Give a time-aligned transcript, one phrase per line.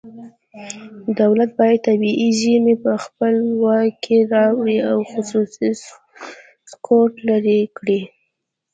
[1.21, 5.69] دولت باید طبیعي زیرمې په خپل واک کې راولي او خصوصي
[6.71, 7.99] سکتور لرې کړي